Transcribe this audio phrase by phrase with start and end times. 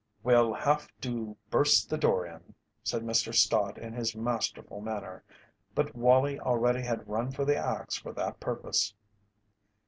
[0.23, 3.35] "We'll have to burst the door in," said Mr.
[3.35, 5.23] Stott in his masterful manner,
[5.75, 8.95] but Wallie already had run for the axe for that purpose.